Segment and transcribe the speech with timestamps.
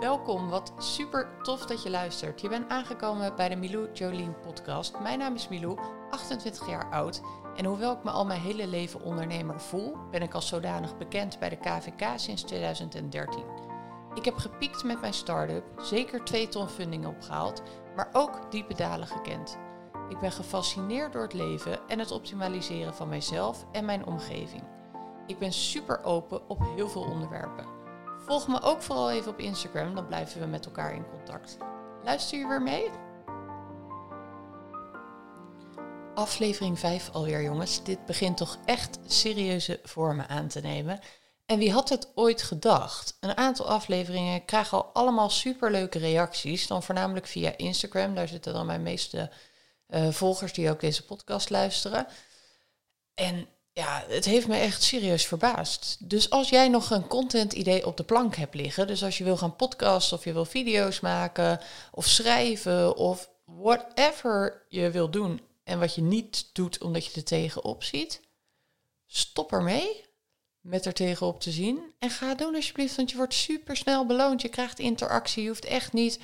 [0.00, 2.40] Welkom, wat super tof dat je luistert.
[2.40, 5.00] Je bent aangekomen bij de Milou Jolien podcast.
[5.00, 5.78] Mijn naam is Milou,
[6.10, 7.20] 28 jaar oud.
[7.56, 11.38] En hoewel ik me al mijn hele leven ondernemer voel, ben ik als zodanig bekend
[11.38, 13.44] bij de KVK sinds 2013.
[14.14, 17.62] Ik heb gepiekt met mijn start-up, zeker twee ton funding opgehaald,
[17.96, 19.58] maar ook diepe dalen gekend.
[20.08, 24.62] Ik ben gefascineerd door het leven en het optimaliseren van mijzelf en mijn omgeving.
[25.26, 27.79] Ik ben super open op heel veel onderwerpen.
[28.20, 31.56] Volg me ook vooral even op Instagram, dan blijven we met elkaar in contact.
[32.04, 32.90] Luister je weer mee?
[36.14, 37.82] Aflevering 5 alweer, jongens.
[37.82, 41.00] Dit begint toch echt serieuze vormen aan te nemen.
[41.46, 43.16] En wie had het ooit gedacht?
[43.20, 46.66] Een aantal afleveringen krijgen al allemaal superleuke reacties.
[46.66, 48.14] Dan voornamelijk via Instagram.
[48.14, 49.30] Daar zitten dan mijn meeste
[49.88, 52.06] uh, volgers die ook deze podcast luisteren.
[53.14, 53.48] En
[53.80, 55.96] ja, het heeft me echt serieus verbaasd.
[56.00, 59.24] Dus als jij nog een content idee op de plank hebt liggen, dus als je
[59.24, 61.60] wil gaan podcasten of je wil video's maken
[61.92, 67.24] of schrijven of whatever je wil doen en wat je niet doet omdat je er
[67.24, 68.20] tegenop ziet,
[69.06, 70.04] stop ermee
[70.60, 74.42] met er tegenop te zien en ga doen alsjeblieft, want je wordt super snel beloond.
[74.42, 76.18] Je krijgt interactie, je hoeft echt niet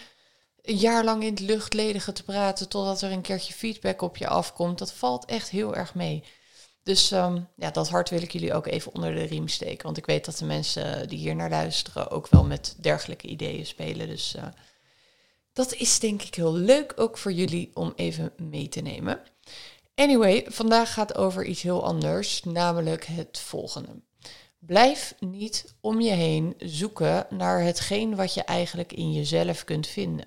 [0.63, 4.29] een jaar lang in het luchtledige te praten totdat er een keertje feedback op je
[4.29, 4.79] afkomt.
[4.79, 6.25] Dat valt echt heel erg mee.
[6.87, 9.85] Dus ehm, ja, dat hart wil ik jullie ook even onder de riem steken.
[9.85, 13.67] Want ik weet dat de mensen die hier naar luisteren ook wel met dergelijke ideeën
[13.67, 14.07] spelen.
[14.07, 14.47] Dus uh,
[15.53, 19.21] dat is denk ik heel leuk ook voor jullie om even mee te nemen.
[19.95, 24.03] Anyway, vandaag gaat over iets heel anders, namelijk het volgende.
[24.59, 30.27] Blijf niet om je heen zoeken naar hetgeen wat je eigenlijk in jezelf kunt vinden.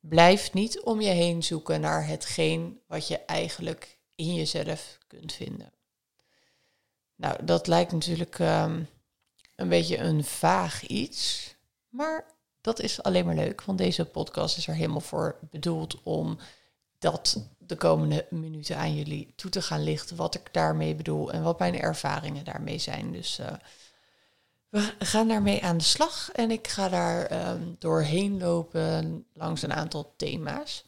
[0.00, 5.72] Blijf niet om je heen zoeken naar hetgeen wat je eigenlijk in jezelf kunt vinden.
[7.16, 8.82] Nou, dat lijkt natuurlijk ehm,
[9.56, 11.54] een beetje een vaag iets,
[11.88, 12.24] maar
[12.60, 16.38] dat is alleen maar leuk, want deze podcast is er helemaal voor bedoeld om
[16.98, 21.42] dat de komende minuten aan jullie toe te gaan lichten, wat ik daarmee bedoel en
[21.42, 23.12] wat mijn ervaringen daarmee zijn.
[23.12, 23.46] Dus uh,
[24.68, 29.72] we gaan daarmee aan de slag en ik ga daar ehm, doorheen lopen langs een
[29.72, 30.84] aantal thema's.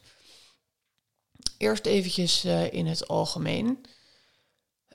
[1.57, 3.85] Eerst eventjes uh, in het algemeen.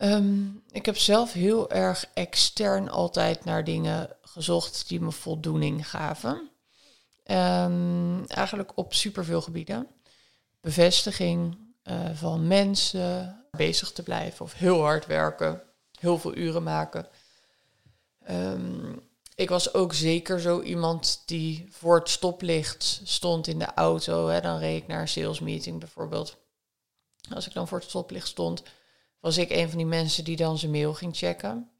[0.02, 6.50] Um, ik heb zelf heel erg extern altijd naar dingen gezocht die me voldoening gaven.
[7.26, 9.86] Um, eigenlijk op superveel gebieden.
[10.60, 15.62] Bevestiging uh, van mensen, bezig te blijven of heel hard werken,
[16.00, 17.06] heel veel uren maken.
[18.30, 18.91] Um,
[19.34, 24.28] ik was ook zeker zo iemand die voor het stoplicht stond in de auto.
[24.28, 26.36] Hè, dan reed ik naar een salesmeeting bijvoorbeeld.
[27.34, 28.62] Als ik dan voor het stoplicht stond,
[29.20, 31.70] was ik een van die mensen die dan zijn mail ging checken.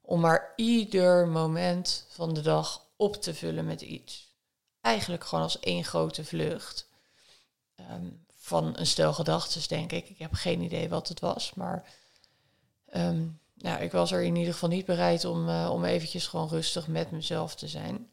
[0.00, 4.28] Om maar ieder moment van de dag op te vullen met iets.
[4.80, 6.88] Eigenlijk gewoon als één grote vlucht.
[7.74, 8.06] Ehm,
[8.36, 10.08] van een stel gedachten, denk ik.
[10.08, 11.94] Ik heb geen idee wat het was, maar
[12.94, 16.48] um, nou, ik was er in ieder geval niet bereid om, uh, om eventjes gewoon
[16.48, 18.10] rustig met mezelf te zijn.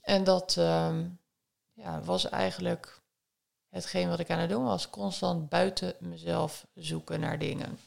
[0.00, 1.18] En dat um,
[1.72, 3.00] ja, was eigenlijk
[3.68, 7.78] hetgeen wat ik aan het doen was, constant buiten mezelf zoeken naar dingen.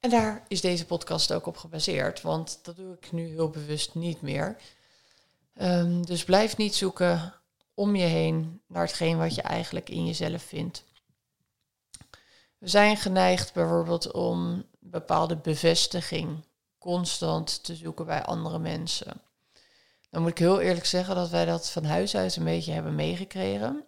[0.00, 3.94] En daar is deze podcast ook op gebaseerd, want dat doe ik nu heel bewust
[3.94, 4.56] niet meer.
[5.54, 7.34] Um, dus blijf niet zoeken
[7.74, 10.84] om je heen naar hetgeen wat je eigenlijk in jezelf vindt.
[12.58, 16.44] We zijn geneigd bijvoorbeeld om bepaalde bevestiging
[16.78, 19.20] constant te zoeken bij andere mensen.
[20.10, 22.94] Dan moet ik heel eerlijk zeggen dat wij dat van huis uit een beetje hebben
[22.94, 23.84] meegekregen.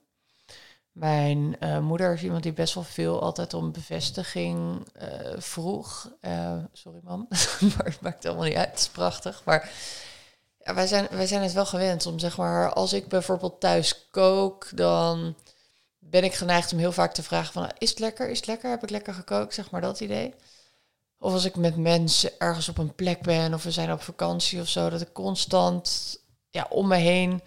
[0.93, 6.11] Mijn uh, moeder is iemand die best wel veel altijd om bevestiging uh, vroeg.
[6.21, 7.27] Uh, sorry mam,
[7.77, 9.43] maar het maakt allemaal niet uit, het is prachtig.
[9.45, 9.71] Maar
[10.59, 14.09] ja, wij, zijn, wij zijn het wel gewend om, zeg maar, als ik bijvoorbeeld thuis
[14.11, 15.35] kook, dan
[15.99, 18.71] ben ik geneigd om heel vaak te vragen van, is het lekker, is het lekker,
[18.71, 20.35] heb ik lekker gekookt, zeg maar dat idee.
[21.19, 24.61] Of als ik met mensen ergens op een plek ben of we zijn op vakantie
[24.61, 26.17] of zo, dat ik constant
[26.51, 27.43] ja, om me heen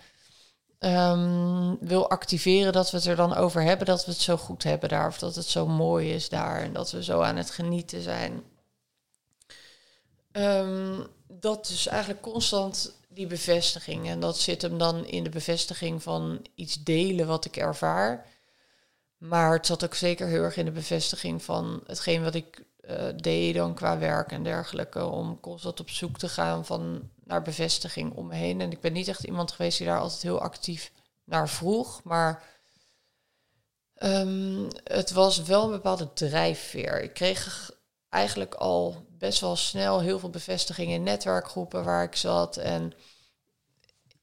[0.79, 4.63] um, wil activeren dat we het er dan over hebben, dat we het zo goed
[4.63, 7.51] hebben daar, of dat het zo mooi is daar en dat we zo aan het
[7.51, 8.43] genieten zijn.
[10.31, 14.07] Um, dat is eigenlijk constant die bevestiging.
[14.07, 18.25] En dat zit hem dan in de bevestiging van iets delen wat ik ervaar.
[19.17, 22.65] Maar het zat ook zeker heel erg in de bevestiging van hetgeen wat ik
[23.15, 25.05] deed dan qua werk en dergelijke.
[25.05, 28.61] Om constant op zoek te gaan van naar bevestiging om me heen.
[28.61, 30.91] En ik ben niet echt iemand geweest die daar altijd heel actief
[31.23, 32.03] naar vroeg.
[32.03, 32.43] Maar
[34.03, 37.01] um, het was wel een bepaalde drijfveer.
[37.01, 37.71] Ik kreeg
[38.09, 42.57] eigenlijk al best wel snel heel veel bevestiging in netwerkgroepen waar ik zat.
[42.57, 42.93] En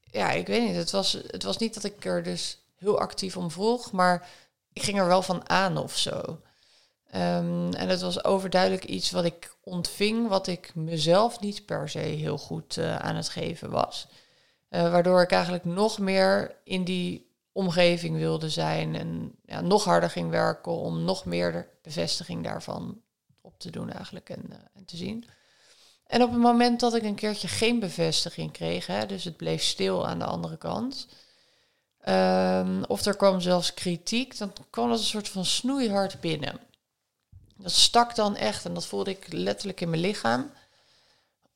[0.01, 0.75] ja, ik weet niet.
[0.75, 4.29] Het was, het was niet dat ik er dus heel actief om vroeg, maar
[4.73, 6.39] ik ging er wel van aan of zo.
[7.11, 11.99] Ehm, en het was overduidelijk iets wat ik ontving, wat ik mezelf niet per se
[11.99, 14.07] heel goed uh, aan het geven was.
[14.69, 20.09] Uh, waardoor ik eigenlijk nog meer in die omgeving wilde zijn en ja, nog harder
[20.09, 23.01] ging werken om nog meer bevestiging daarvan
[23.41, 25.25] op te doen eigenlijk en, uh, en te zien.
[26.07, 29.63] En op het moment dat ik een keertje geen bevestiging kreeg, hè, dus het bleef
[29.63, 31.07] stil aan de andere kant,
[32.07, 36.59] um, of er kwam zelfs kritiek, dan kwam dat een soort van snoeihard binnen.
[37.57, 40.51] Dat stak dan echt en dat voelde ik letterlijk in mijn lichaam,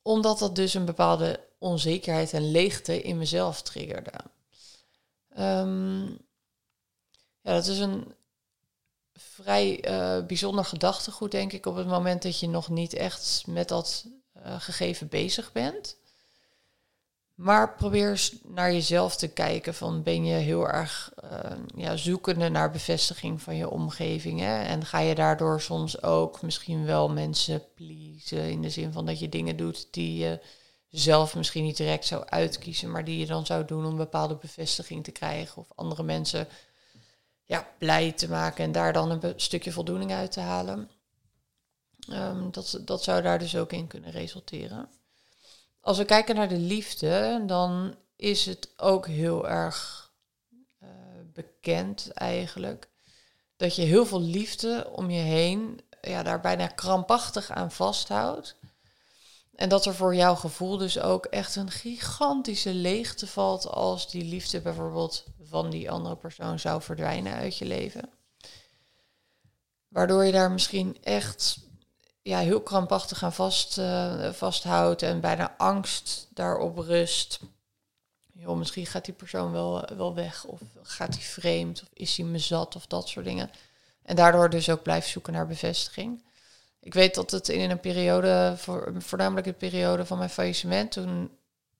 [0.02, 4.12] omdat dat dus een bepaalde onzekerheid en leegte in mezelf triggerde.
[5.38, 6.06] Um,
[7.42, 8.14] ja, dat is een
[9.14, 13.68] vrij uh, bijzonder gedachtegoed, denk ik, op het moment dat je nog niet echt met
[13.68, 14.06] dat
[14.36, 15.96] uh, gegeven bezig bent.
[17.40, 19.74] Maar probeer eens naar jezelf te kijken.
[19.74, 21.30] Van ben je heel erg uh,
[21.76, 24.40] ja, zoekende naar bevestiging van je omgeving.
[24.40, 24.62] Hè?
[24.62, 28.50] En ga je daardoor soms ook misschien wel mensen pleasen.
[28.50, 30.40] In de zin van dat je dingen doet die je
[30.88, 32.90] zelf misschien niet direct zou uitkiezen.
[32.90, 35.62] Maar die je dan zou doen om bepaalde bevestiging te krijgen.
[35.62, 36.48] Of andere mensen
[37.44, 40.90] ja, blij te maken en daar dan een stukje voldoening uit te halen.
[42.12, 44.88] Um, dat, dat zou daar dus ook in kunnen resulteren.
[45.80, 50.10] Als we kijken naar de liefde, dan is het ook heel erg
[50.82, 50.88] uh,
[51.32, 52.88] bekend eigenlijk
[53.56, 58.56] dat je heel veel liefde om je heen, ja, daar bijna krampachtig aan vasthoudt.
[59.54, 64.24] En dat er voor jouw gevoel dus ook echt een gigantische leegte valt als die
[64.24, 68.10] liefde bijvoorbeeld van die andere persoon zou verdwijnen uit je leven.
[69.88, 71.58] Waardoor je daar misschien echt
[72.22, 77.40] ja, heel krampachtig aan vast, uh, vasthoudt en bijna angst daarop rust.
[78.32, 82.26] Joh, misschien gaat die persoon wel, wel weg of gaat hij vreemd of is hij
[82.26, 83.50] me zat of dat soort dingen.
[84.02, 86.22] En daardoor dus ook blijft zoeken naar bevestiging.
[86.80, 91.30] Ik weet dat het in een periode, voor, voornamelijk een periode van mijn faillissement, toen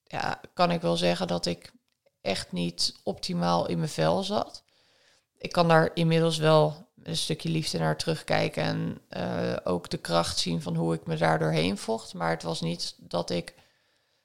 [0.04, 1.72] ja, kan ik wel zeggen dat ik
[2.20, 4.62] echt niet optimaal in mijn vel zat.
[5.38, 10.38] Ik kan daar inmiddels wel een stukje liefde naar terugkijken en uh, ook de kracht
[10.38, 12.14] zien van hoe ik me daar doorheen vocht.
[12.14, 13.54] Maar het was niet dat ik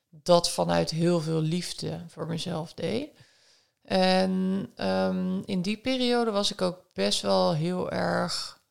[0.10, 3.10] dat vanuit heel veel liefde voor mezelf deed.
[3.82, 4.32] En
[4.78, 8.62] um, in die periode was ik ook best wel heel erg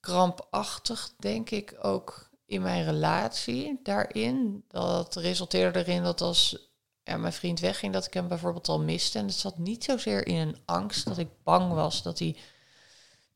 [0.00, 4.64] krampachtig, denk ik, ook in mijn relatie daarin.
[4.68, 9.18] Dat resulteerde erin dat als ja, mijn vriend wegging, dat ik hem bijvoorbeeld al miste.
[9.18, 12.36] En het zat niet zozeer in een angst dat ik bang was dat hij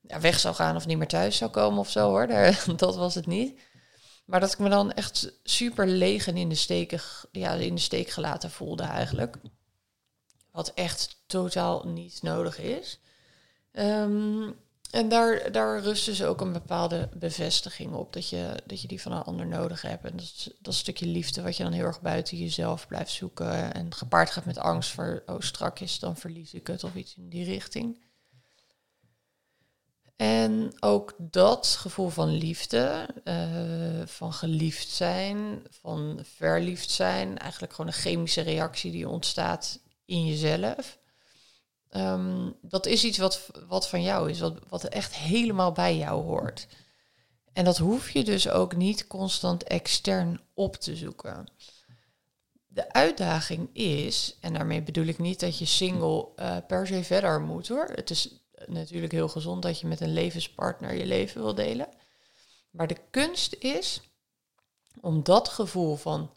[0.00, 2.26] ja, weg zou gaan of niet meer thuis zou komen of zo hoor.
[2.76, 3.60] Dat was het niet.
[4.24, 7.00] Maar dat ik me dan echt super leeg en in de, steken,
[7.32, 9.36] ja, in de steek gelaten voelde eigenlijk.
[10.50, 13.00] Wat echt totaal niet nodig is.
[13.72, 14.56] Um,
[14.90, 18.12] en daar, daar rust dus ook een bepaalde bevestiging op.
[18.12, 20.04] Dat je, dat je die van een ander nodig hebt.
[20.04, 23.74] En dat, dat stukje liefde wat je dan heel erg buiten jezelf blijft zoeken.
[23.74, 27.28] En gepaard gaat met angst voor, oh strakjes, dan verlies ik het of iets in
[27.28, 27.96] die richting.
[30.18, 37.90] En ook dat gevoel van liefde, uh, van geliefd zijn, van verliefd zijn, eigenlijk gewoon
[37.90, 40.98] een chemische reactie die ontstaat in jezelf.
[41.90, 46.22] Um, dat is iets wat, wat van jou is, wat, wat echt helemaal bij jou
[46.22, 46.66] hoort.
[47.52, 51.46] En dat hoef je dus ook niet constant extern op te zoeken.
[52.66, 57.40] De uitdaging is, en daarmee bedoel ik niet dat je single uh, per se verder
[57.40, 57.88] moet hoor.
[57.94, 61.88] Het is natuurlijk heel gezond dat je met een levenspartner je leven wil delen.
[62.70, 64.00] Maar de kunst is
[65.00, 66.30] om dat gevoel van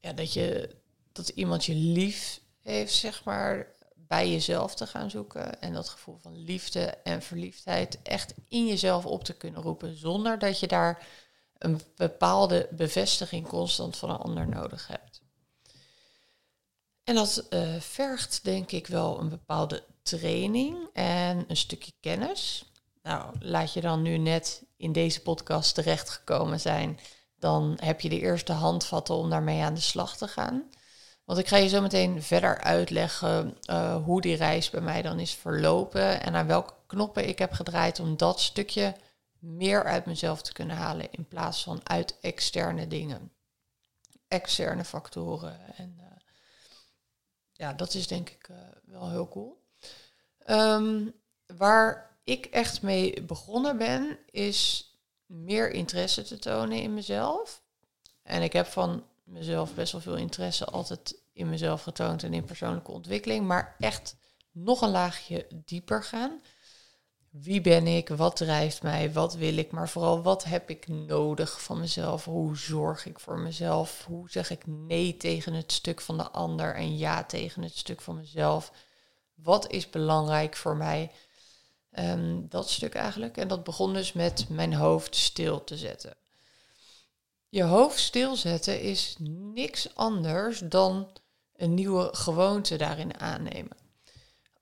[0.00, 0.76] ja, dat, je,
[1.12, 5.60] dat iemand je lief heeft, zeg maar, bij jezelf te gaan zoeken.
[5.60, 9.96] En dat gevoel van liefde en verliefdheid echt in jezelf op te kunnen roepen.
[9.96, 11.06] Zonder dat je daar
[11.58, 15.17] een bepaalde bevestiging constant van een ander nodig hebt.
[17.08, 22.72] En dat uh, vergt denk ik wel een bepaalde training en een stukje kennis.
[23.02, 26.98] Nou, laat je dan nu net in deze podcast terechtgekomen zijn,
[27.38, 30.70] dan heb je de eerste handvatten om daarmee aan de slag te gaan.
[31.24, 35.18] Want ik ga je zo meteen verder uitleggen uh, hoe die reis bij mij dan
[35.18, 38.94] is verlopen en aan welke knoppen ik heb gedraaid om dat stukje
[39.38, 43.32] meer uit mezelf te kunnen halen in plaats van uit externe dingen,
[44.28, 45.76] externe factoren.
[45.76, 46.07] En uh,
[47.58, 49.62] ja, dat is denk ik uh, wel heel cool.
[50.46, 51.14] Um,
[51.56, 54.92] waar ik echt mee begonnen ben, is
[55.26, 57.62] meer interesse te tonen in mezelf.
[58.22, 62.44] En ik heb van mezelf best wel veel interesse altijd in mezelf getoond en in
[62.44, 64.16] persoonlijke ontwikkeling, maar echt
[64.52, 66.40] nog een laagje dieper gaan.
[67.30, 68.08] Wie ben ik?
[68.08, 69.12] Wat drijft mij?
[69.12, 69.70] Wat wil ik?
[69.70, 72.24] Maar vooral wat heb ik nodig van mezelf?
[72.24, 74.04] Hoe zorg ik voor mezelf?
[74.04, 78.00] Hoe zeg ik nee tegen het stuk van de ander en ja tegen het stuk
[78.00, 78.72] van mezelf?
[79.34, 81.10] Wat is belangrijk voor mij?
[81.98, 83.36] Um, dat stuk eigenlijk.
[83.36, 86.16] En dat begon dus met mijn hoofd stil te zetten.
[87.48, 89.16] Je hoofd stilzetten is
[89.54, 91.08] niks anders dan
[91.56, 93.87] een nieuwe gewoonte daarin aannemen.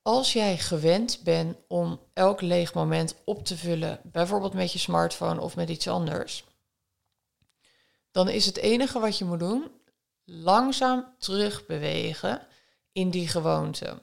[0.07, 5.41] Als jij gewend bent om elk leeg moment op te vullen, bijvoorbeeld met je smartphone
[5.41, 6.45] of met iets anders,
[8.11, 9.71] dan is het enige wat je moet doen
[10.25, 12.47] langzaam terugbewegen
[12.93, 14.03] in die gewoonte.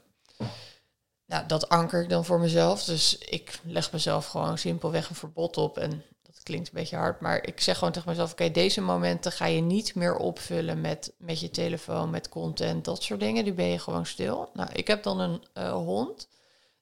[1.25, 2.83] Nou, dat anker ik dan voor mezelf.
[2.83, 5.77] Dus ik leg mezelf gewoon simpelweg een verbod op.
[5.77, 6.03] En
[6.43, 9.61] klinkt een beetje hard, maar ik zeg gewoon tegen mezelf: oké, deze momenten ga je
[9.61, 13.43] niet meer opvullen met, met je telefoon, met content, dat soort dingen.
[13.43, 14.49] Die ben je gewoon stil.
[14.53, 16.27] Nou, ik heb dan een uh, hond.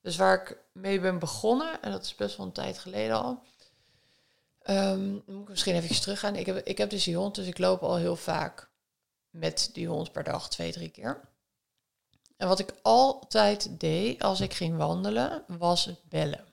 [0.01, 3.43] Dus waar ik mee ben begonnen, en dat is best wel een tijd geleden al.
[4.69, 6.35] Um, moet ik misschien even teruggaan.
[6.35, 8.69] Ik heb, ik heb dus die hond, dus ik loop al heel vaak
[9.29, 11.29] met die hond per dag, twee, drie keer.
[12.37, 16.50] En wat ik altijd deed als ik ging wandelen, was bellen.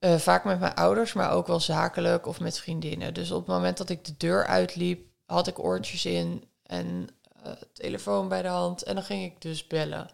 [0.00, 3.14] Uh, vaak met mijn ouders, maar ook wel zakelijk of met vriendinnen.
[3.14, 7.08] Dus op het moment dat ik de deur uitliep, had ik oortjes in en
[7.46, 8.82] uh, telefoon bij de hand.
[8.82, 10.10] En dan ging ik dus bellen.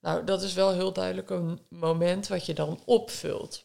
[0.00, 3.64] Nou, dat is wel heel duidelijk een moment wat je dan opvult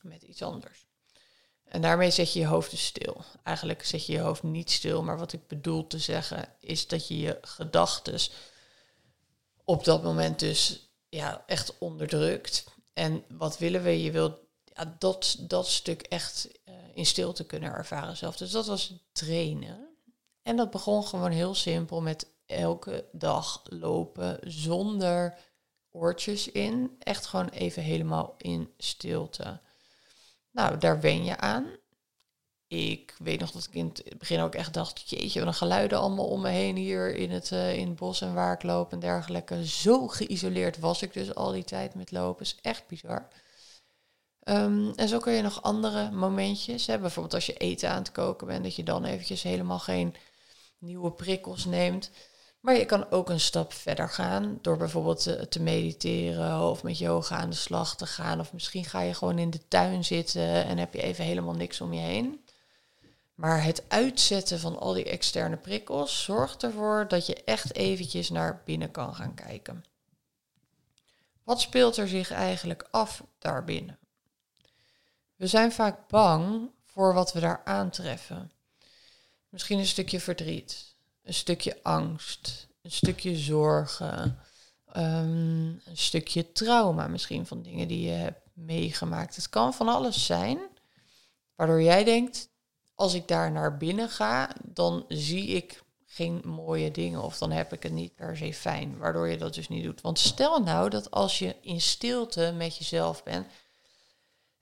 [0.00, 0.86] met iets anders.
[1.64, 3.24] En daarmee zet je je hoofd dus stil.
[3.42, 7.08] Eigenlijk zet je je hoofd niet stil, maar wat ik bedoel te zeggen is dat
[7.08, 8.18] je je gedachten
[9.64, 12.64] op dat moment dus ja, echt onderdrukt.
[12.92, 14.02] En wat willen we?
[14.02, 14.38] Je wilt
[14.98, 18.36] dat, dat stuk echt uh, in stilte kunnen ervaren zelf.
[18.36, 19.88] Dus dat was trainen.
[20.42, 25.38] En dat begon gewoon heel simpel met elke dag lopen zonder
[25.90, 26.96] oortjes in.
[26.98, 29.60] Echt gewoon even helemaal in stilte.
[30.50, 31.66] Nou, daar wen je aan
[32.72, 35.98] ik weet nog dat ik in het begin ook echt dacht, jeetje, wat een geluiden
[35.98, 38.92] allemaal om me heen hier in het, uh, in het bos en waar ik loop
[38.92, 39.66] en dergelijke.
[39.66, 42.44] Zo geïsoleerd was ik dus al die tijd met lopen.
[42.44, 43.28] Is echt bizar.
[44.44, 47.04] Um, en zo kun je nog andere momentjes hebben.
[47.04, 50.14] Bijvoorbeeld als je eten aan het koken bent, dat je dan eventjes helemaal geen
[50.78, 52.10] nieuwe prikkels neemt.
[52.60, 57.36] Maar je kan ook een stap verder gaan door bijvoorbeeld te, mediteren of met yoga
[57.36, 58.40] aan de slag te gaan.
[58.40, 61.80] Of misschien ga je gewoon in de tuin zitten en heb je even helemaal niks
[61.80, 62.40] om je heen.
[63.34, 68.62] Maar het uitzetten van al die externe prikkels zorgt ervoor dat je echt eventjes naar
[68.64, 69.84] binnen kan gaan kijken.
[71.42, 73.98] Wat speelt er zich eigenlijk af daarbinnen?
[75.36, 78.52] We zijn vaak bang voor wat we daar aantreffen.
[79.48, 84.38] Misschien een stukje verdriet, een stukje angst, een stukje zorgen,
[84.96, 89.36] um, een stukje trauma misschien van dingen die je hebt meegemaakt.
[89.36, 90.60] Het kan van alles zijn
[91.54, 92.48] waardoor jij denkt,
[92.94, 97.72] als ik daar naar binnen ga, dan zie ik geen mooie dingen of dan heb
[97.72, 100.00] ik het niet per se fijn, waardoor je dat dus niet doet.
[100.00, 103.46] Want stel nou dat als je in stilte met jezelf bent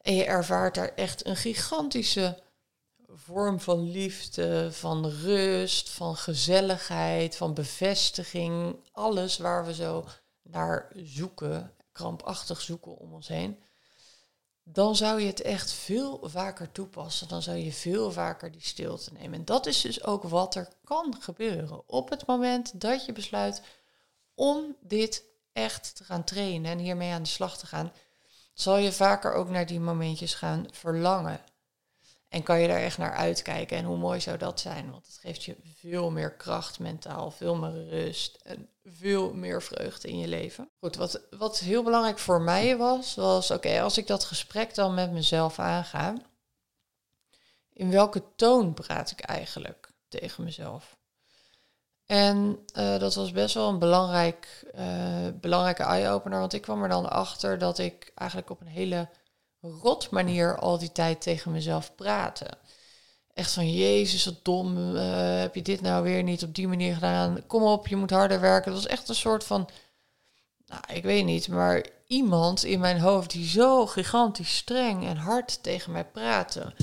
[0.01, 2.43] en je ervaart daar echt een gigantische
[3.07, 10.05] vorm van liefde, van rust, van gezelligheid, van bevestiging, alles waar we zo
[10.43, 13.59] naar zoeken, krampachtig zoeken om ons heen
[14.73, 17.29] dan zou je het echt veel vaker toepassen.
[17.29, 19.39] Dan zou je veel vaker die stilte nemen.
[19.39, 21.89] En dat is dus ook wat er kan gebeuren.
[21.89, 23.63] Op het moment dat je besluit
[24.35, 27.93] om dit echt te gaan trainen en hiermee aan de slag te gaan,
[28.55, 31.41] zal je vaker ook naar die momentjes gaan verlangen.
[32.31, 33.77] En kan je daar echt naar uitkijken.
[33.77, 34.91] En hoe mooi zou dat zijn?
[34.91, 40.09] Want het geeft je veel meer kracht mentaal, veel meer rust en veel meer vreugde
[40.09, 40.71] in je leven.
[40.79, 44.95] Goed, wat, wat heel belangrijk voor mij was, was oké, als ik dat gesprek dan
[44.95, 46.15] met mezelf aanga,
[47.73, 50.97] in welke toon praat ik eigenlijk tegen mezelf?
[52.07, 56.89] En uh, dat was best wel een belangrijk, uh, belangrijke eye-opener, want ik kwam er
[56.89, 59.09] dan achter dat ik eigenlijk op een hele
[59.61, 62.59] rot manier al die tijd tegen mezelf praten.
[63.35, 66.95] Echt van, jezus, wat dom, uh, heb je dit nou weer niet op die manier
[66.95, 67.47] gedaan?
[67.47, 68.73] Kom op, je moet harder werken.
[68.73, 69.69] Dat was echt een soort van,
[70.67, 75.63] nou, ik weet niet, maar iemand in mijn hoofd die zo gigantisch streng en hard
[75.63, 76.75] tegen mij praatte.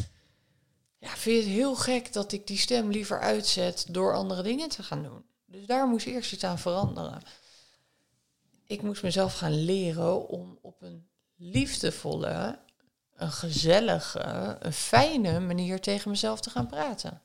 [0.97, 4.69] Ja, vind je het heel gek dat ik die stem liever uitzet door andere dingen
[4.69, 5.25] te gaan doen?
[5.45, 7.21] Dus daar moest eerst iets aan veranderen.
[8.65, 12.59] Ik moest mezelf gaan leren om op een liefdevolle
[13.17, 14.19] een gezellige,
[14.59, 17.21] een fijne manier tegen mezelf te gaan praten.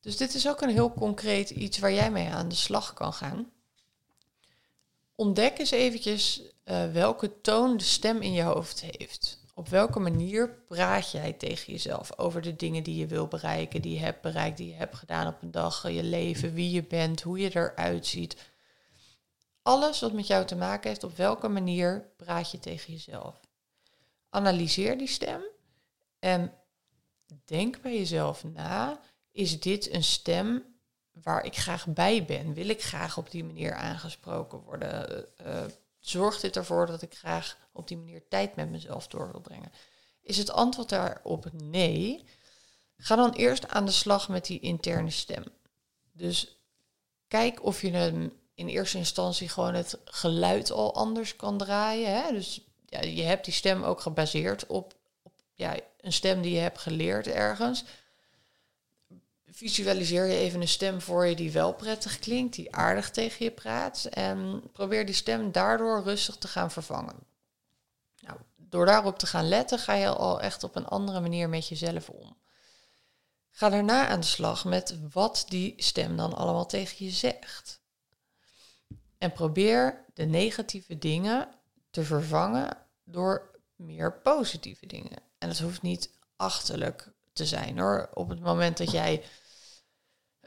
[0.00, 3.12] Dus dit is ook een heel concreet iets waar jij mee aan de slag kan
[3.12, 3.52] gaan.
[5.14, 9.42] Ontdek eens eventjes uh, welke toon de stem in je hoofd heeft.
[9.54, 13.94] Op welke manier praat jij tegen jezelf over de dingen die je wil bereiken, die
[13.94, 17.22] je hebt bereikt, die je hebt gedaan op een dag, je leven, wie je bent,
[17.22, 18.36] hoe je eruit ziet.
[19.62, 23.40] Alles wat met jou te maken heeft, op welke manier praat je tegen jezelf.
[24.34, 25.42] Analyseer die stem
[26.18, 26.52] en
[27.44, 29.00] denk bij jezelf na,
[29.30, 30.64] is dit een stem
[31.22, 32.54] waar ik graag bij ben?
[32.54, 35.26] Wil ik graag op die manier aangesproken worden?
[35.46, 35.64] Uh,
[35.98, 39.72] zorgt dit ervoor dat ik graag op die manier tijd met mezelf door wil brengen?
[40.22, 42.24] Is het antwoord daarop nee?
[42.96, 45.44] Ga dan eerst aan de slag met die interne stem.
[46.12, 46.58] Dus
[47.28, 52.22] kijk of je hem in eerste instantie gewoon het geluid al anders kan draaien.
[52.22, 52.32] Hè?
[52.32, 55.32] Dus je hebt die stem ook gebaseerd op, op
[56.00, 57.84] een stem die je hebt geleerd ergens
[59.54, 63.50] visualiseer je even een stem voor je die wel prettig klinkt, die aardig tegen je
[63.50, 64.04] praat.
[64.04, 67.16] En probeer die stem daardoor rustig te gaan vervangen.
[68.20, 71.68] Nou, door daarop te gaan letten, ga je al echt op een andere manier met
[71.68, 72.36] jezelf om.
[73.50, 77.80] Ga daarna aan de slag met wat die stem dan allemaal tegen je zegt.
[79.18, 81.48] En probeer de negatieve dingen
[81.90, 85.22] te vervangen door meer positieve dingen.
[85.38, 88.10] En dat hoeft niet achterlijk te zijn hoor.
[88.14, 89.22] Op het moment dat jij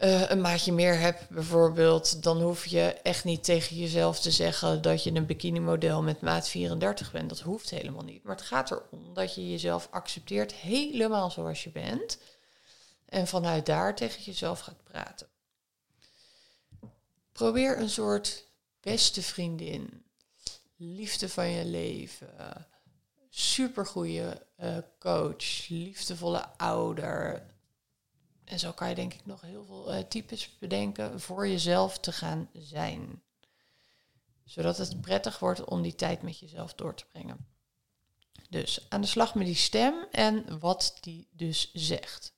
[0.01, 4.81] uh, een maatje meer hebt bijvoorbeeld, dan hoef je echt niet tegen jezelf te zeggen
[4.81, 7.29] dat je een bikini-model met maat 34 bent.
[7.29, 8.23] Dat hoeft helemaal niet.
[8.23, 12.17] Maar het gaat erom dat je jezelf accepteert helemaal zoals je bent.
[13.05, 15.27] En vanuit daar tegen jezelf gaat praten.
[17.31, 18.45] Probeer een soort
[18.79, 20.03] beste vriendin,
[20.77, 22.67] liefde van je leven,
[23.29, 27.45] supergoeie uh, coach, liefdevolle ouder,
[28.47, 32.11] en zo kan je denk ik nog heel veel uh, types bedenken voor jezelf te
[32.11, 33.21] gaan zijn.
[34.43, 37.47] Zodat het prettig wordt om die tijd met jezelf door te brengen.
[38.49, 42.33] Dus aan de slag met die stem en wat die dus zegt.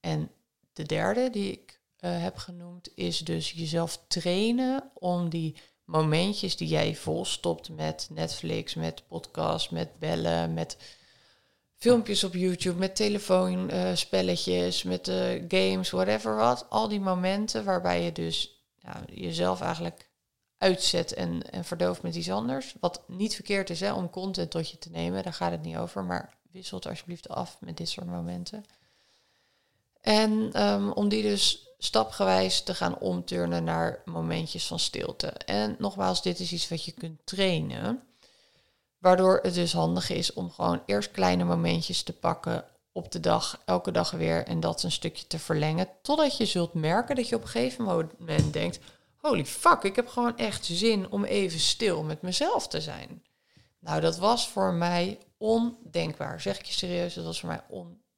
[0.00, 0.30] En
[0.72, 5.56] de derde die ik uh, heb genoemd is dus jezelf trainen om die
[5.90, 10.76] momentjes die jij volstopt met Netflix, met podcast, met bellen, met
[11.76, 16.66] filmpjes op YouTube met telefoonspelletjes, met uh, games, whatever wat.
[16.68, 18.64] Al die momenten waarbij je dus
[19.06, 20.08] jezelf eigenlijk
[20.58, 22.74] uitzet en, en verdooft met iets anders.
[22.80, 25.76] Wat niet verkeerd is hè, om content tot je te nemen, daar gaat het niet
[25.76, 26.04] over.
[26.04, 28.64] Maar wissel het alsjeblieft af met dit soort momenten.
[30.00, 35.26] En um, om die dus stapgewijs te gaan omturnen naar momentjes van stilte.
[35.26, 38.02] En nogmaals, dit is iets wat je kunt trainen.
[38.98, 43.62] Waardoor het dus handig is om gewoon eerst kleine momentjes te pakken op de dag,
[43.64, 45.88] elke dag weer, en dat een stukje te verlengen.
[46.02, 48.78] Totdat je zult merken dat je op een gegeven moment denkt:
[49.16, 53.22] holy fuck, ik heb gewoon echt zin om even stil met mezelf te zijn.
[53.78, 56.40] Nou, dat was voor mij ondenkbaar.
[56.40, 58.09] Zeg ik je serieus, dat was voor mij ondenkbaar.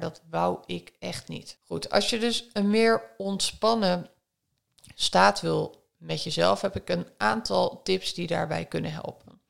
[0.00, 1.58] Dat wou ik echt niet.
[1.66, 4.10] Goed, als je dus een meer ontspannen
[4.94, 9.40] staat wil met jezelf, heb ik een aantal tips die daarbij kunnen helpen.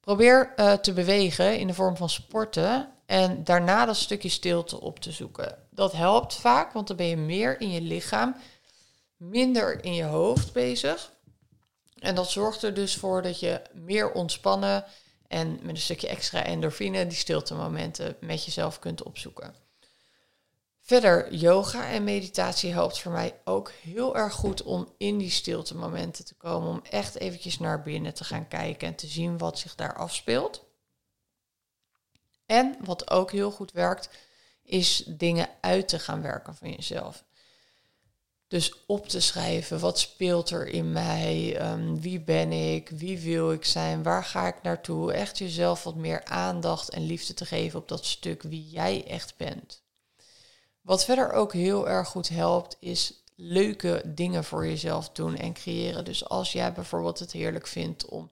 [0.00, 4.98] Probeer uh, te bewegen in de vorm van sporten en daarna dat stukje stilte op
[4.98, 5.58] te zoeken.
[5.70, 8.36] Dat helpt vaak, want dan ben je meer in je lichaam,
[9.16, 11.12] minder in je hoofd bezig.
[11.98, 14.84] En dat zorgt er dus voor dat je meer ontspannen
[15.28, 19.54] en met een stukje extra endorfine die stilte momenten met jezelf kunt opzoeken.
[20.86, 25.76] Verder, yoga en meditatie helpt voor mij ook heel erg goed om in die stilte
[25.76, 26.68] momenten te komen.
[26.68, 30.64] Om echt eventjes naar binnen te gaan kijken en te zien wat zich daar afspeelt.
[32.46, 34.08] En wat ook heel goed werkt,
[34.62, 37.24] is dingen uit te gaan werken van jezelf.
[38.48, 41.60] Dus op te schrijven, wat speelt er in mij?
[41.72, 42.88] Um, wie ben ik?
[42.88, 44.02] Wie wil ik zijn?
[44.02, 45.12] Waar ga ik naartoe?
[45.12, 49.36] Echt jezelf wat meer aandacht en liefde te geven op dat stuk wie jij echt
[49.36, 49.82] bent.
[50.80, 56.04] Wat verder ook heel erg goed helpt, is leuke dingen voor jezelf doen en creëren.
[56.04, 58.30] Dus als jij bijvoorbeeld het heerlijk vindt om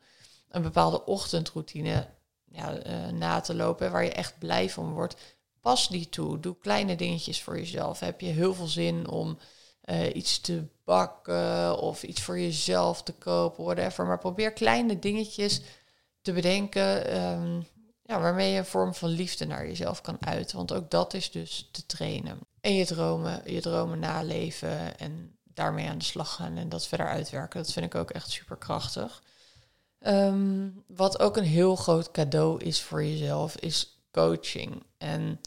[0.48, 2.08] een bepaalde ochtendroutine
[2.52, 5.16] uh, na te lopen, waar je echt blij van wordt,
[5.60, 6.40] pas die toe.
[6.40, 8.00] Doe kleine dingetjes voor jezelf.
[8.00, 9.38] Heb je heel veel zin om
[9.84, 14.06] uh, iets te bakken of iets voor jezelf te kopen, whatever.
[14.06, 15.60] Maar probeer kleine dingetjes
[16.22, 17.22] te bedenken.
[17.22, 17.66] Um,
[18.02, 20.56] ja, waarmee je een vorm van liefde naar jezelf kan uiten.
[20.56, 22.38] Want ook dat is dus te trainen.
[22.60, 27.08] En je dromen, je dromen naleven en daarmee aan de slag gaan en dat verder
[27.08, 27.62] uitwerken.
[27.62, 29.22] Dat vind ik ook echt super krachtig.
[29.98, 34.82] Ehm, wat ook een heel groot cadeau is voor jezelf, is coaching.
[34.98, 35.40] En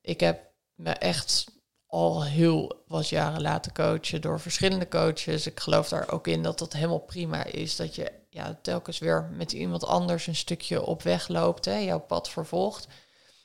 [0.00, 1.44] ik heb me echt
[1.92, 5.46] al heel wat jaren laten coachen door verschillende coaches.
[5.46, 7.76] Ik geloof daar ook in dat dat helemaal prima is.
[7.76, 12.00] Dat je ja, telkens weer met iemand anders een stukje op weg loopt, hè, jouw
[12.00, 12.86] pad vervolgt.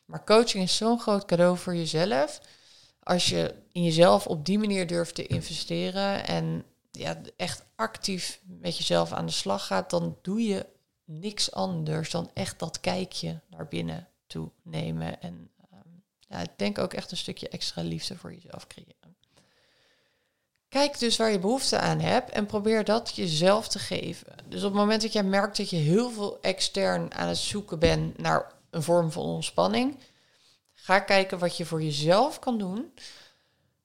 [0.06, 2.42] Maar coaching is zo'n groot cadeau voor jezelf.
[3.04, 8.78] Als je in jezelf op die manier durft te investeren en ja, echt actief met
[8.78, 10.66] jezelf aan de slag gaat, dan doe je
[11.06, 15.22] niks anders dan echt dat kijkje naar binnen toe nemen.
[15.22, 15.50] En
[16.28, 19.16] ja, ik denk ook echt een stukje extra liefde voor jezelf creëren.
[20.70, 24.36] Kijk dus waar je behoefte aan hebt en probeer dat jezelf te geven.
[24.46, 27.80] Dus op het moment dat jij merkt dat je heel veel extern aan het zoeken
[27.80, 30.00] bent naar een vorm van ontspanning,
[30.74, 32.94] ga kijken wat je voor jezelf kan doen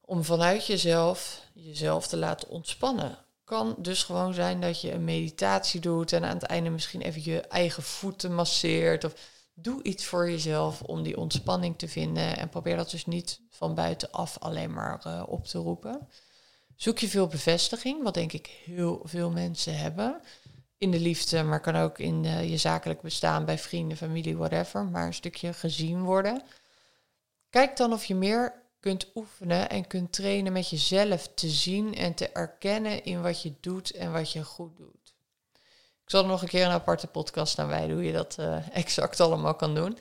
[0.00, 3.18] om vanuit jezelf jezelf te laten ontspannen.
[3.44, 7.22] Kan dus gewoon zijn dat je een meditatie doet en aan het einde misschien even
[7.24, 9.04] je eigen voeten masseert.
[9.04, 9.14] Of
[9.54, 12.36] doe iets voor jezelf om die ontspanning te vinden.
[12.36, 16.08] En probeer dat dus niet van buitenaf alleen maar uh, op te roepen.
[16.76, 20.20] Zoek je veel bevestiging, wat denk ik heel veel mensen hebben.
[20.78, 24.84] In de liefde, maar kan ook in uh, je zakelijk bestaan bij vrienden, familie, whatever.
[24.84, 26.42] Maar een stukje gezien worden.
[27.50, 32.14] Kijk dan of je meer kunt oefenen en kunt trainen met jezelf te zien en
[32.14, 35.01] te erkennen in wat je doet en wat je goed doet.
[36.12, 39.20] Zal er nog een keer een aparte podcast aan wijden hoe je dat uh, exact
[39.20, 39.98] allemaal kan doen.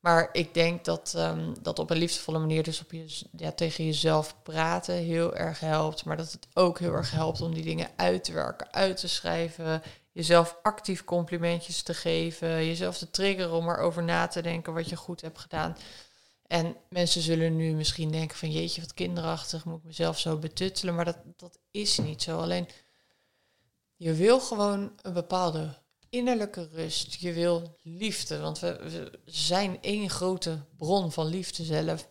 [0.00, 3.84] Maar ik denk dat um, dat op een liefdevolle manier dus op je, ja, tegen
[3.84, 6.04] jezelf praten heel erg helpt.
[6.04, 9.08] Maar dat het ook heel erg helpt om die dingen uit te werken, uit te
[9.08, 9.82] schrijven.
[10.12, 12.66] Jezelf actief complimentjes te geven.
[12.66, 15.76] Jezelf te triggeren om erover na te denken wat je goed hebt gedaan.
[16.46, 20.94] En mensen zullen nu misschien denken van jeetje, wat kinderachtig, moet ik mezelf zo betuttelen.
[20.94, 22.38] Maar dat, dat is niet zo.
[22.38, 22.68] Alleen
[23.98, 25.74] je wil gewoon een bepaalde
[26.08, 27.14] innerlijke rust.
[27.14, 32.08] Je wil liefde, want we, zijn één grote bron van liefde zelf.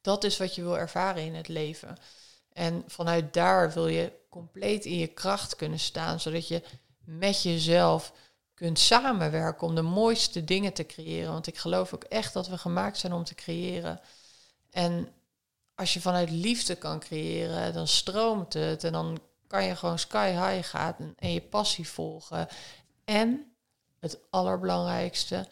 [0.00, 1.96] Dat is wat je wil ervaren in het leven.
[2.52, 6.62] En vanuit daar wil je compleet in je kracht kunnen staan, zodat je
[7.04, 8.12] met jezelf
[8.54, 11.32] kunt samenwerken om de mooiste dingen te creëren.
[11.32, 14.00] Want ik geloof ook echt dat we gemaakt zijn om te creëren.
[14.70, 15.08] En
[15.74, 20.30] als je vanuit liefde kan creëren, dan stroomt het en dan kan je gewoon sky
[20.30, 22.48] high gaan en je passie volgen.
[23.04, 23.52] En
[23.98, 25.48] het allerbelangrijkste,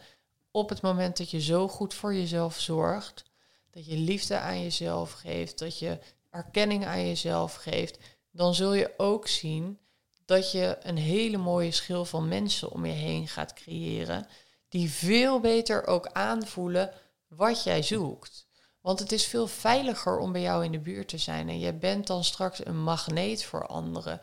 [0.51, 3.23] op het moment dat je zo goed voor jezelf zorgt,
[3.69, 7.99] dat je liefde aan jezelf geeft, dat je erkenning aan jezelf geeft,
[8.31, 9.79] dan zul je ook zien
[10.25, 14.27] dat je een hele mooie schil van mensen om je heen gaat creëren,
[14.69, 16.93] die veel beter ook aanvoelen
[17.27, 18.46] wat jij zoekt.
[18.87, 21.49] Want het is veel veiliger om bij jou in de buurt te zijn.
[21.49, 24.21] En je bent dan straks een magneet voor anderen.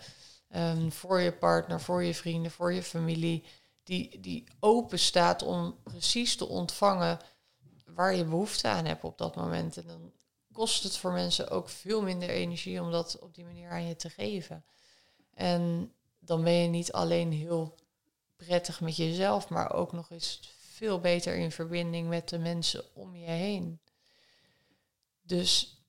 [0.57, 3.45] Um, voor je partner, voor je vrienden, voor je familie.
[3.83, 7.19] Die, die open staat om precies te ontvangen
[7.87, 9.77] waar je behoefte aan hebt op dat moment.
[9.77, 10.13] En dan
[10.53, 13.97] kost het voor mensen ook veel minder energie om dat op die manier aan je
[13.97, 14.65] te geven.
[15.35, 17.75] En dan ben je niet alleen heel
[18.37, 20.41] prettig met jezelf, maar ook nog eens
[20.73, 23.79] veel beter in verbinding met de mensen om je heen.
[25.27, 25.83] Dus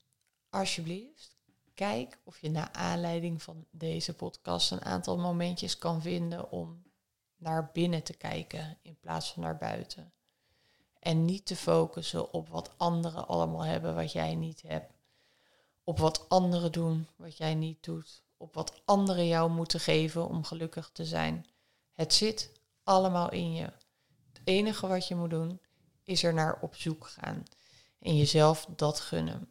[0.50, 1.36] alsjeblieft,
[1.74, 6.84] kijk of je naar aanleiding van deze podcast een aantal momentjes kan vinden om
[7.36, 10.13] naar binnen te kijken in plaats van naar buiten.
[11.00, 14.93] En niet te focussen op wat anderen allemaal hebben wat jij niet hebt.
[15.84, 20.43] Op wat anderen doen wat jij niet doet op wat anderen jou moeten geven om
[20.43, 21.45] gelukkig te zijn.
[21.93, 22.52] Het zit
[22.84, 23.63] allemaal in je.
[24.34, 25.60] Het enige wat je moet doen
[26.04, 27.43] is er naar op zoek gaan
[28.06, 29.50] en jezelf dat gunnen.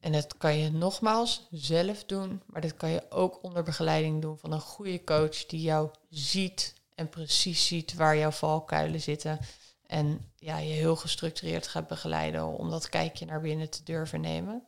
[0.00, 4.38] En dat kan je nogmaals zelf doen, maar dat kan je ook onder begeleiding doen
[4.38, 9.38] van een goede coach die jou ziet en precies ziet waar jouw valkuilen zitten.
[9.86, 14.66] En ja, je heel gestructureerd gaat begeleiden om dat kijkje naar binnen te durven nemen.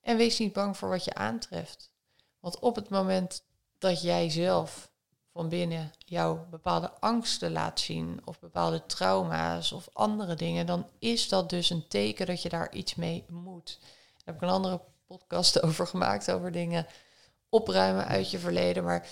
[0.00, 1.92] En wees niet bang voor wat je aantreft.
[2.40, 3.44] Want op het moment
[3.78, 4.90] dat jij zelf
[5.34, 11.28] van binnen jouw bepaalde angsten laat zien, of bepaalde trauma's of andere dingen, dan is
[11.28, 13.78] dat dus een teken dat je daar iets mee moet.
[13.80, 16.86] Daar heb ik een andere podcast over gemaakt, over dingen
[17.48, 18.84] opruimen uit je verleden.
[18.84, 19.06] Maar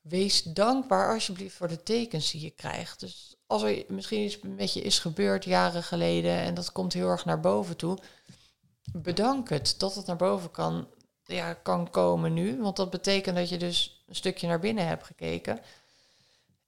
[0.00, 3.00] wees dankbaar alsjeblieft voor de tekens die je krijgt.
[3.00, 7.08] Dus als er misschien iets met je is gebeurd jaren geleden en dat komt heel
[7.08, 7.98] erg naar boven toe,
[8.92, 10.88] bedank het dat het naar boven kan
[11.24, 12.60] ja, kan komen nu.
[12.60, 15.60] Want dat betekent dat je dus een stukje naar binnen hebt gekeken.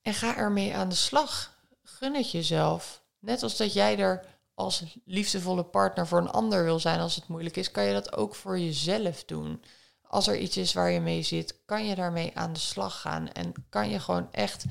[0.02, 1.54] En ga ermee aan de slag.
[1.82, 3.02] Gun het jezelf.
[3.18, 7.28] Net als dat jij er als liefdevolle partner voor een ander wil zijn als het
[7.28, 9.62] moeilijk is, kan je dat ook voor jezelf doen.
[10.02, 13.32] Als er iets is waar je mee zit, kan je daarmee aan de slag gaan
[13.32, 14.64] en kan je gewoon echt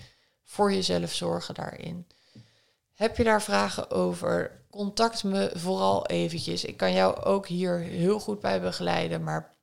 [0.43, 2.08] voor jezelf zorgen daarin.
[2.93, 4.65] Heb je daar vragen over?
[4.69, 6.65] Contact me vooral eventjes.
[6.65, 9.23] Ik kan jou ook hier heel goed bij begeleiden.
[9.23, 9.56] Maar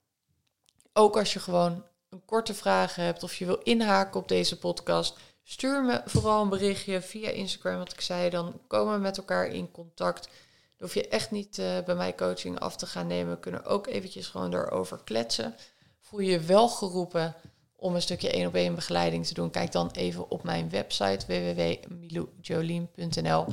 [0.92, 5.18] ook als je gewoon een korte vraag hebt of je wil inhaken op deze podcast,
[5.42, 7.78] stuur me vooral een berichtje via Instagram.
[7.78, 10.24] Wat ik zei, dan komen we met elkaar in contact.
[10.24, 10.32] Dan
[10.78, 13.32] hoef je echt niet uh, bij mij coaching af te gaan nemen.
[13.32, 15.54] We kunnen ook eventjes gewoon erover kletsen.
[16.00, 17.34] Voel je wel geroepen
[17.76, 19.50] om een stukje één op één begeleiding te doen?
[19.50, 23.46] Kijk dan even op mijn website www.miloujolien.nl.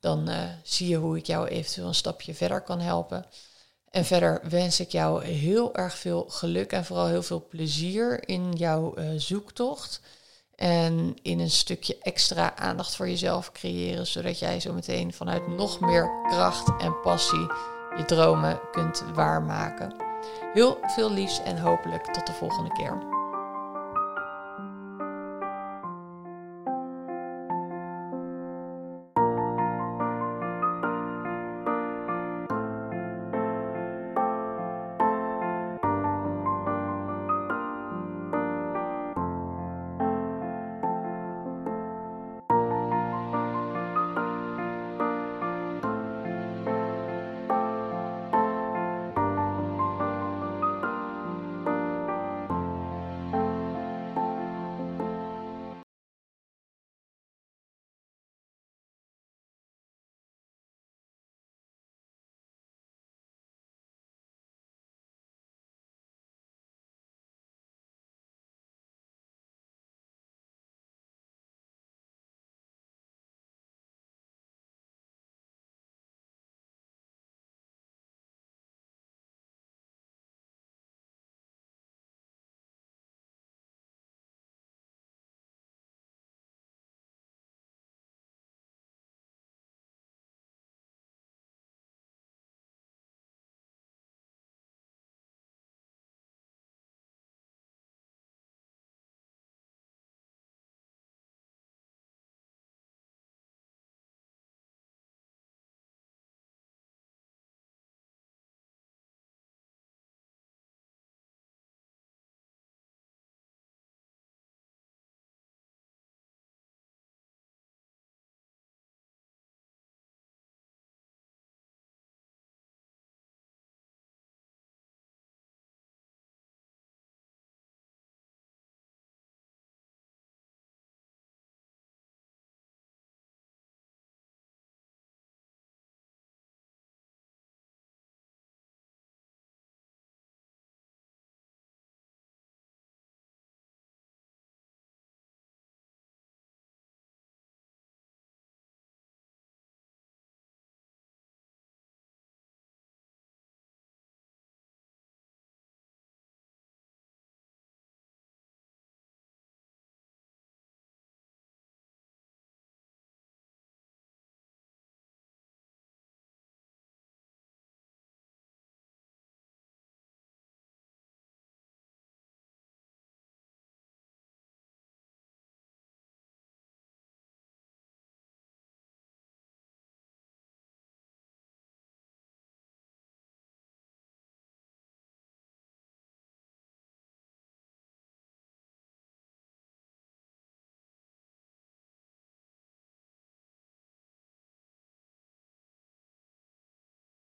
[0.00, 3.26] Dan uh, zie je hoe ik jou eventueel een stapje verder kan helpen.
[3.90, 8.52] En verder wens ik jou heel erg veel geluk en vooral heel veel plezier in
[8.52, 10.00] jouw uh, zoektocht.
[10.54, 15.80] En in een stukje extra aandacht voor jezelf creëren, zodat jij zo meteen vanuit nog
[15.80, 17.46] meer kracht en passie
[17.96, 19.94] je dromen kunt waarmaken.
[20.52, 23.19] Heel veel liefs en hopelijk tot de volgende keer.